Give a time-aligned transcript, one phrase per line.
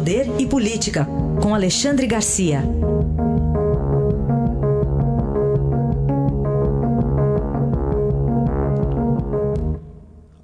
[0.00, 1.06] Poder e Política,
[1.42, 2.60] com Alexandre Garcia.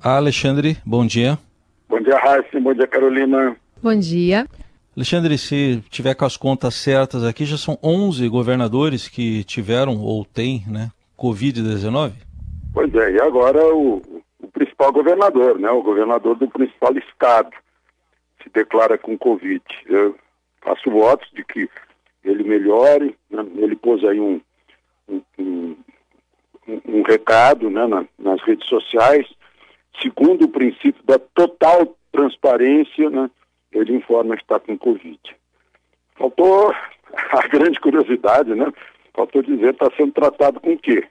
[0.03, 1.39] Alexandre, bom dia.
[1.89, 2.61] Bom dia, Raíssa.
[2.61, 3.57] Bom dia, Carolina.
[3.83, 4.47] Bom dia.
[4.95, 10.23] Alexandre, se tiver com as contas certas aqui, já são 11 governadores que tiveram ou
[10.27, 12.13] têm né, Covid-19?
[12.75, 14.03] Pois é, e agora o,
[14.39, 17.49] o, principal governador, né, o governador do principal estado,
[18.47, 19.63] se declara com Covid.
[19.87, 20.17] Eu
[20.61, 21.69] faço votos de que
[22.25, 24.41] ele melhore, né, ele pôs aí um,
[25.09, 25.77] um, um,
[26.87, 29.27] um recado né, na, nas redes sociais,
[30.01, 33.31] segundo o princípio da total transparência, né,
[33.73, 35.19] ele informa que está com Covid.
[36.17, 36.73] Faltou
[37.33, 38.73] a grande curiosidade, né?
[39.15, 41.05] Faltou dizer está sendo tratado com o quê?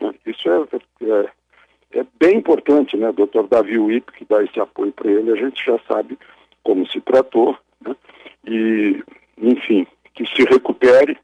[0.00, 0.14] Né?
[0.26, 0.62] Isso é,
[1.06, 3.10] é, é, bem importante, né?
[3.10, 6.18] O doutor Davi Wip, que dá esse apoio para ele, a gente já sabe
[6.64, 7.94] como se tratou, né?
[8.46, 9.02] E,
[9.38, 11.16] enfim, que se recupere,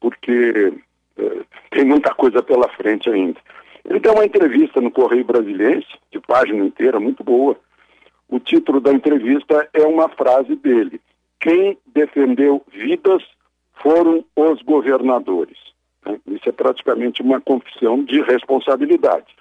[0.00, 0.74] porque
[1.16, 3.40] é, tem muita coisa pela frente ainda.
[3.84, 7.56] Ele deu uma entrevista no Correio Brasiliense, de página inteira, muito boa,
[8.28, 11.00] o título da entrevista é uma frase dele:
[11.40, 13.22] Quem defendeu vidas
[13.74, 15.58] foram os governadores.
[16.04, 16.18] Né?
[16.28, 19.34] Isso é praticamente uma confissão de responsabilidade.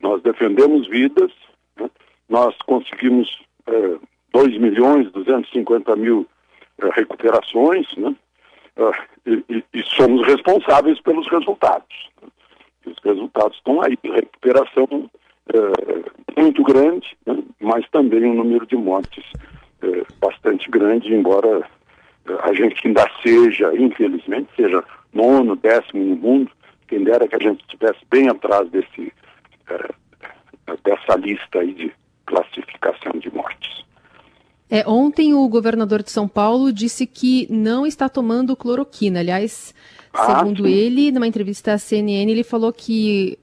[0.00, 1.32] Nós defendemos vidas,
[1.76, 1.90] né?
[2.28, 3.28] nós conseguimos
[4.38, 6.24] 2 milhões 250 mil
[6.80, 8.14] é, recuperações, né?
[8.76, 8.90] É,
[9.26, 12.08] e, e, somos responsáveis pelos resultados.
[12.86, 15.10] Os resultados estão aí, recuperação
[15.52, 17.42] é, muito grande, né?
[17.60, 19.24] mas também um número de mortes
[20.20, 21.62] bastante grande, embora
[22.42, 26.50] a gente ainda seja, infelizmente, seja nono, décimo no mundo,
[26.88, 29.12] quem dera que a gente estivesse bem atrás desse,
[30.82, 31.92] dessa lista aí de
[32.26, 33.17] classificação.
[34.70, 39.20] É, ontem o governador de São Paulo disse que não está tomando cloroquina.
[39.20, 39.74] Aliás,
[40.12, 40.70] ah, segundo sim.
[40.70, 43.38] ele, numa entrevista à CNN, ele falou que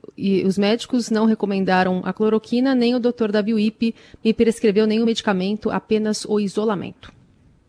[0.45, 3.93] os médicos não recomendaram a cloroquina, nem o doutor Davi Wip
[4.23, 7.11] me prescreveu nenhum medicamento, apenas o isolamento.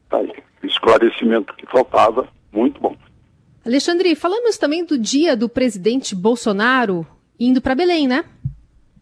[0.09, 2.97] Tá aí, esclarecimento que faltava, muito bom.
[3.65, 7.05] Alexandre, falamos também do dia do presidente Bolsonaro
[7.39, 8.25] indo para Belém, né?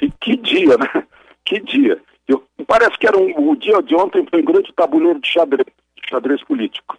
[0.00, 1.04] E que dia, né?
[1.44, 2.00] Que dia.
[2.26, 3.33] Eu, parece que era um,
[3.64, 6.98] dia de ontem foi um grande tabuleiro de xadrez, de xadrez político.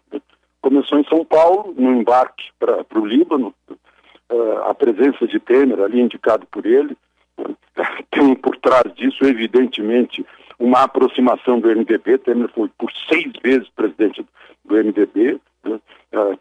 [0.61, 6.01] Começou em São Paulo, no embarque para o Líbano, uh, a presença de Temer, ali
[6.01, 6.97] indicado por ele,
[7.37, 7.55] uh,
[8.09, 10.25] tem por trás disso, evidentemente,
[10.57, 12.17] uma aproximação do MDB.
[12.17, 14.25] Temer foi por seis vezes presidente
[14.65, 15.39] do MDB.
[15.65, 15.79] Uh,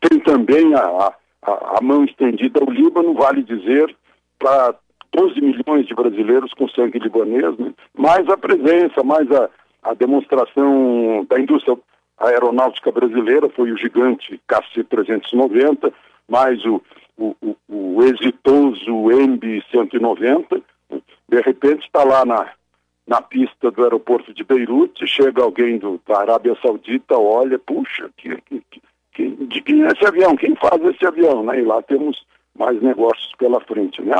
[0.00, 1.12] tem também a,
[1.42, 3.94] a, a, mão estendida ao Líbano, vale dizer,
[4.38, 4.74] para
[5.12, 7.74] 12 milhões de brasileiros com sangue libanês, né?
[7.96, 9.50] mais a presença, mais a,
[9.84, 11.76] a demonstração da indústria
[12.18, 15.92] aeronáutica brasileira, foi o gigante KC-390,
[16.28, 16.82] mais o,
[17.18, 20.62] o, o, o exitoso MB-190,
[21.28, 22.50] de repente está lá na,
[23.06, 28.36] na pista do aeroporto de Beirute, chega alguém do, da Arábia Saudita, olha, puxa, que,
[28.42, 28.62] que,
[29.12, 30.36] que, de quem é esse avião?
[30.36, 31.42] Quem faz esse avião?
[31.44, 31.60] Né?
[31.60, 32.24] E lá temos
[32.58, 34.00] mais negócios pela frente.
[34.00, 34.14] Né?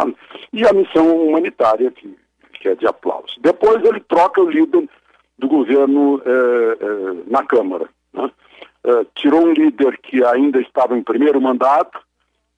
[0.53, 2.15] E a missão humanitária, que,
[2.55, 3.37] que é de aplauso.
[3.41, 4.89] Depois ele troca o líder
[5.39, 7.89] do governo eh, eh, na Câmara.
[8.13, 8.31] Né?
[8.85, 11.99] Eh, tirou um líder que ainda estava em primeiro mandato,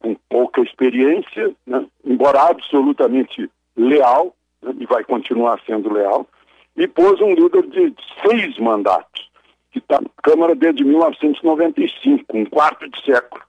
[0.00, 1.87] com pouca experiência, né?
[2.04, 4.75] embora absolutamente leal, né?
[4.78, 6.26] e vai continuar sendo leal,
[6.76, 7.94] e pôs um líder de
[8.26, 9.31] seis mandatos,
[9.70, 13.43] que está na Câmara desde 1995, um quarto de século,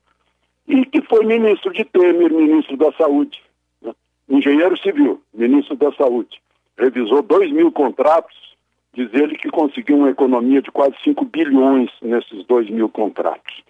[0.67, 3.41] e que foi ministro de Temer, ministro da Saúde,
[3.81, 3.93] né?
[4.29, 6.41] engenheiro civil, ministro da Saúde.
[6.77, 8.55] Revisou dois mil contratos,
[8.97, 13.63] diz ele que conseguiu uma economia de quase 5 bilhões nesses dois mil contratos.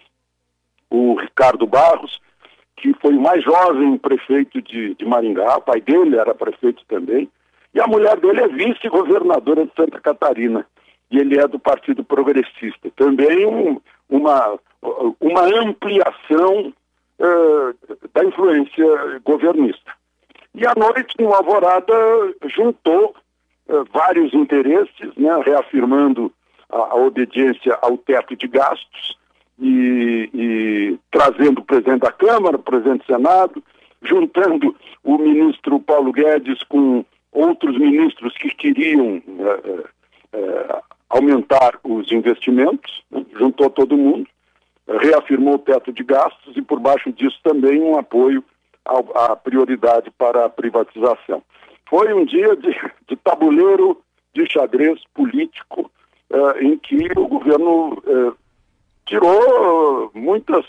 [0.89, 2.19] O Ricardo Barros
[2.77, 7.29] que foi o mais jovem prefeito de, de Maringá, o pai dele era prefeito também,
[7.73, 10.65] e a mulher dele é vice-governadora de Santa Catarina,
[11.09, 12.89] e ele é do Partido Progressista.
[12.95, 14.59] Também um, uma,
[15.19, 16.73] uma ampliação
[17.19, 19.91] uh, da influência governista.
[20.53, 21.93] E à noite, no Alvorada,
[22.45, 23.15] juntou
[23.91, 26.31] vários interesses, né, reafirmando
[26.69, 29.17] a, a obediência ao teto de gastos,
[29.59, 33.63] e, e trazendo o presidente da Câmara, o presidente do Senado,
[34.03, 43.03] juntando o ministro Paulo Guedes com outros ministros que queriam é, é, aumentar os investimentos,
[43.09, 43.25] né?
[43.37, 44.27] juntou todo mundo,
[45.01, 48.43] reafirmou o teto de gastos e por baixo disso também um apoio
[49.15, 51.41] à prioridade para a privatização.
[51.89, 52.69] Foi um dia de,
[53.07, 54.01] de tabuleiro
[54.35, 55.89] de xadrez político
[56.59, 58.03] em que o governo
[59.07, 60.65] tirou muitas,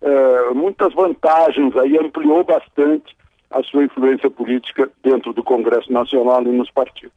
[0.00, 3.16] é, muitas vantagens aí, ampliou bastante
[3.50, 7.12] a sua influência política dentro do Congresso Nacional e nos partidos.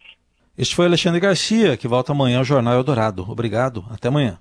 [0.58, 3.26] Este foi Alexandre Garcia, que volta amanhã ao Jornal Eldorado.
[3.30, 4.38] Obrigado, até amanhã.